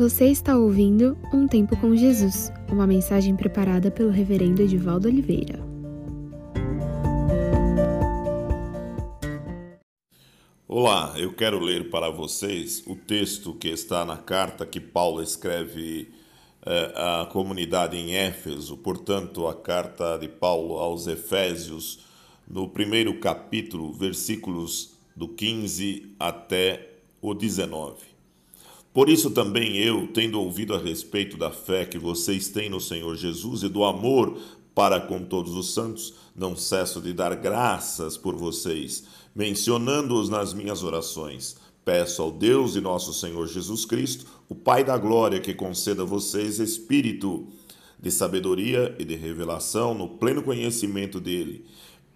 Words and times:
Você 0.00 0.28
está 0.28 0.56
ouvindo 0.56 1.14
Um 1.30 1.46
Tempo 1.46 1.76
com 1.76 1.94
Jesus, 1.94 2.50
uma 2.72 2.86
mensagem 2.86 3.36
preparada 3.36 3.90
pelo 3.90 4.08
Reverendo 4.08 4.62
Edivaldo 4.62 5.08
Oliveira. 5.08 5.62
Olá, 10.66 11.12
eu 11.18 11.34
quero 11.34 11.60
ler 11.60 11.90
para 11.90 12.08
vocês 12.08 12.82
o 12.86 12.96
texto 12.96 13.52
que 13.52 13.68
está 13.68 14.02
na 14.06 14.16
carta 14.16 14.64
que 14.64 14.80
Paulo 14.80 15.22
escreve 15.22 16.08
eh, 16.64 16.92
à 16.96 17.28
comunidade 17.30 17.98
em 17.98 18.14
Éfeso, 18.14 18.78
portanto, 18.78 19.46
a 19.46 19.54
carta 19.54 20.16
de 20.16 20.28
Paulo 20.28 20.78
aos 20.78 21.06
Efésios, 21.08 22.06
no 22.48 22.70
primeiro 22.70 23.20
capítulo, 23.20 23.92
versículos 23.92 24.94
do 25.14 25.28
15 25.28 26.16
até 26.18 26.88
o 27.20 27.34
19. 27.34 28.19
Por 28.92 29.08
isso 29.08 29.30
também 29.30 29.76
eu, 29.76 30.08
tendo 30.08 30.40
ouvido 30.40 30.74
a 30.74 30.78
respeito 30.78 31.36
da 31.36 31.52
fé 31.52 31.84
que 31.84 31.98
vocês 31.98 32.48
têm 32.48 32.68
no 32.68 32.80
Senhor 32.80 33.14
Jesus 33.14 33.62
e 33.62 33.68
do 33.68 33.84
amor 33.84 34.36
para 34.74 35.00
com 35.00 35.22
todos 35.22 35.54
os 35.54 35.72
santos, 35.72 36.14
não 36.34 36.56
cesso 36.56 37.00
de 37.00 37.12
dar 37.12 37.36
graças 37.36 38.16
por 38.16 38.34
vocês, 38.34 39.04
mencionando-os 39.34 40.28
nas 40.28 40.52
minhas 40.52 40.82
orações. 40.82 41.56
Peço 41.84 42.20
ao 42.20 42.32
Deus 42.32 42.74
e 42.74 42.80
nosso 42.80 43.12
Senhor 43.14 43.46
Jesus 43.46 43.84
Cristo, 43.84 44.26
o 44.48 44.56
Pai 44.56 44.82
da 44.82 44.98
glória, 44.98 45.38
que 45.38 45.54
conceda 45.54 46.02
a 46.02 46.06
vocês 46.06 46.58
espírito 46.58 47.46
de 47.98 48.10
sabedoria 48.10 48.96
e 48.98 49.04
de 49.04 49.14
revelação 49.14 49.94
no 49.94 50.08
pleno 50.08 50.42
conhecimento 50.42 51.20
dele. 51.20 51.64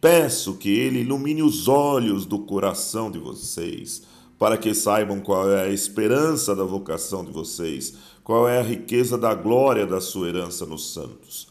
Peço 0.00 0.56
que 0.56 0.70
ele 0.70 1.00
ilumine 1.00 1.42
os 1.42 1.68
olhos 1.68 2.26
do 2.26 2.40
coração 2.40 3.10
de 3.10 3.18
vocês 3.18 4.02
para 4.38 4.56
que 4.56 4.74
saibam 4.74 5.20
qual 5.20 5.50
é 5.50 5.64
a 5.64 5.68
esperança 5.68 6.54
da 6.54 6.64
vocação 6.64 7.24
de 7.24 7.30
vocês, 7.30 7.96
qual 8.22 8.48
é 8.48 8.58
a 8.58 8.62
riqueza 8.62 9.16
da 9.16 9.34
glória 9.34 9.86
da 9.86 10.00
sua 10.00 10.28
herança 10.28 10.66
nos 10.66 10.92
santos, 10.92 11.48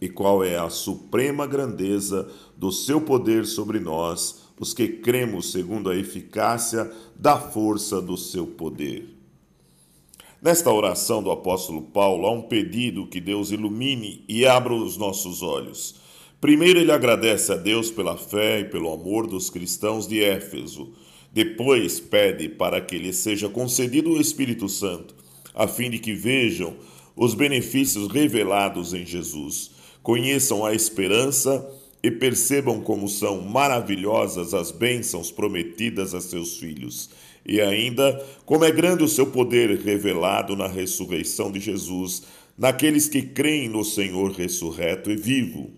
e 0.00 0.08
qual 0.08 0.42
é 0.42 0.58
a 0.58 0.68
suprema 0.68 1.46
grandeza 1.46 2.28
do 2.56 2.72
seu 2.72 3.00
poder 3.00 3.46
sobre 3.46 3.78
nós, 3.78 4.42
os 4.58 4.72
que 4.72 4.88
cremos 4.88 5.52
segundo 5.52 5.90
a 5.90 5.96
eficácia 5.96 6.90
da 7.14 7.38
força 7.38 8.00
do 8.00 8.16
seu 8.16 8.46
poder. 8.46 9.14
Nesta 10.40 10.70
oração 10.70 11.22
do 11.22 11.30
apóstolo 11.30 11.82
Paulo, 11.82 12.26
há 12.26 12.32
um 12.32 12.42
pedido 12.42 13.06
que 13.06 13.20
Deus 13.20 13.50
ilumine 13.50 14.24
e 14.28 14.44
abra 14.44 14.74
os 14.74 14.96
nossos 14.96 15.42
olhos. 15.42 15.94
Primeiro, 16.38 16.78
ele 16.78 16.92
agradece 16.92 17.50
a 17.52 17.56
Deus 17.56 17.90
pela 17.90 18.18
fé 18.18 18.60
e 18.60 18.64
pelo 18.64 18.92
amor 18.92 19.26
dos 19.26 19.48
cristãos 19.48 20.06
de 20.06 20.22
Éfeso 20.22 20.92
depois 21.34 21.98
pede 21.98 22.48
para 22.48 22.80
que 22.80 22.96
lhe 22.96 23.12
seja 23.12 23.48
concedido 23.48 24.12
o 24.12 24.20
Espírito 24.20 24.68
Santo, 24.68 25.16
a 25.52 25.66
fim 25.66 25.90
de 25.90 25.98
que 25.98 26.14
vejam 26.14 26.76
os 27.16 27.34
benefícios 27.34 28.06
revelados 28.06 28.94
em 28.94 29.04
Jesus, 29.04 29.72
conheçam 30.00 30.64
a 30.64 30.72
esperança 30.72 31.68
e 32.00 32.10
percebam 32.10 32.80
como 32.80 33.08
são 33.08 33.40
maravilhosas 33.40 34.54
as 34.54 34.70
bênçãos 34.70 35.32
prometidas 35.32 36.14
a 36.14 36.20
seus 36.20 36.56
filhos, 36.56 37.10
e 37.44 37.60
ainda 37.60 38.24
como 38.46 38.64
é 38.64 38.70
grande 38.70 39.02
o 39.02 39.08
seu 39.08 39.26
poder 39.26 39.76
revelado 39.80 40.54
na 40.54 40.68
ressurreição 40.68 41.50
de 41.50 41.58
Jesus, 41.58 42.22
naqueles 42.56 43.08
que 43.08 43.22
creem 43.22 43.68
no 43.68 43.84
Senhor 43.84 44.30
ressurreto 44.30 45.10
e 45.10 45.16
vivo. 45.16 45.72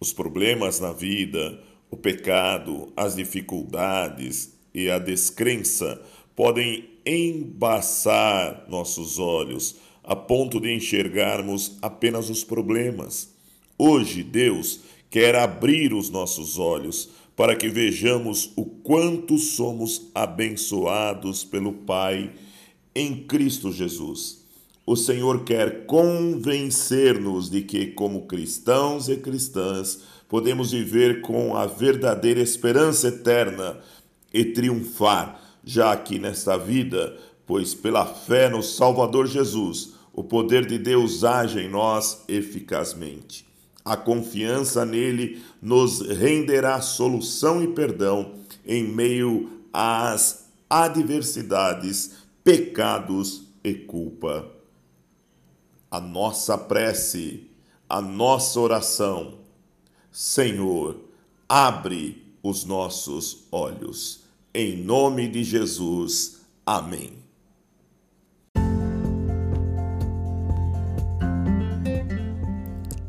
Os 0.00 0.14
problemas 0.14 0.80
na 0.80 0.92
vida, 0.92 1.60
o 1.96 1.98
pecado, 1.98 2.92
as 2.94 3.16
dificuldades 3.16 4.52
e 4.74 4.90
a 4.90 4.98
descrença 4.98 6.00
podem 6.34 6.90
embaçar 7.06 8.66
nossos 8.68 9.18
olhos 9.18 9.76
a 10.04 10.14
ponto 10.14 10.60
de 10.60 10.72
enxergarmos 10.74 11.78
apenas 11.80 12.28
os 12.28 12.44
problemas. 12.44 13.34
Hoje, 13.78 14.22
Deus 14.22 14.80
quer 15.08 15.34
abrir 15.34 15.94
os 15.94 16.10
nossos 16.10 16.58
olhos 16.58 17.08
para 17.34 17.56
que 17.56 17.68
vejamos 17.68 18.52
o 18.54 18.64
quanto 18.66 19.38
somos 19.38 20.10
abençoados 20.14 21.44
pelo 21.44 21.72
Pai 21.72 22.30
em 22.94 23.24
Cristo 23.24 23.72
Jesus. 23.72 24.45
O 24.88 24.94
Senhor 24.94 25.42
quer 25.42 25.84
convencer-nos 25.84 27.50
de 27.50 27.62
que, 27.62 27.86
como 27.86 28.28
cristãos 28.28 29.08
e 29.08 29.16
cristãs, 29.16 30.02
podemos 30.28 30.70
viver 30.70 31.22
com 31.22 31.56
a 31.56 31.66
verdadeira 31.66 32.40
esperança 32.40 33.08
eterna 33.08 33.78
e 34.32 34.44
triunfar 34.44 35.40
já 35.64 35.90
aqui 35.90 36.20
nesta 36.20 36.56
vida, 36.56 37.16
pois 37.44 37.74
pela 37.74 38.06
fé 38.06 38.48
no 38.48 38.62
Salvador 38.62 39.26
Jesus, 39.26 39.94
o 40.12 40.22
poder 40.22 40.64
de 40.64 40.78
Deus 40.78 41.24
age 41.24 41.58
em 41.58 41.68
nós 41.68 42.22
eficazmente. 42.28 43.44
A 43.84 43.96
confiança 43.96 44.84
nele 44.84 45.42
nos 45.60 46.00
renderá 46.00 46.80
solução 46.80 47.60
e 47.60 47.66
perdão 47.66 48.34
em 48.64 48.84
meio 48.84 49.50
às 49.72 50.46
adversidades, 50.70 52.12
pecados 52.44 53.48
e 53.64 53.74
culpa. 53.74 54.55
A 55.90 56.00
nossa 56.00 56.58
prece, 56.58 57.50
a 57.88 58.00
nossa 58.00 58.58
oração, 58.60 59.38
Senhor, 60.10 60.96
abre 61.48 62.34
os 62.42 62.64
nossos 62.64 63.46
olhos. 63.52 64.24
Em 64.54 64.76
nome 64.76 65.28
de 65.28 65.44
Jesus. 65.44 66.40
Amém. 66.64 67.12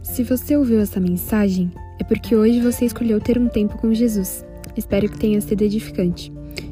Se 0.03 0.23
você 0.23 0.57
ouviu 0.57 0.79
essa 0.79 0.99
mensagem, 0.99 1.71
é 1.99 2.03
porque 2.03 2.35
hoje 2.35 2.59
você 2.59 2.85
escolheu 2.85 3.21
ter 3.21 3.37
um 3.37 3.47
tempo 3.47 3.77
com 3.77 3.93
Jesus. 3.93 4.43
Espero 4.75 5.07
que 5.09 5.17
tenha 5.17 5.39
sido 5.39 5.61
edificante. 5.61 6.31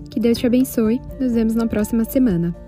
Que 0.09 0.19
Deus 0.19 0.37
te 0.37 0.47
abençoe. 0.47 0.99
Nos 1.19 1.33
vemos 1.33 1.53
na 1.55 1.67
próxima 1.67 2.03
semana. 2.05 2.64